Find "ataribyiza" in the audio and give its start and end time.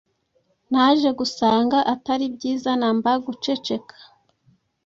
1.93-2.71